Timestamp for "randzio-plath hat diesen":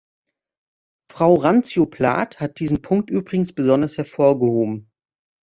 1.35-2.81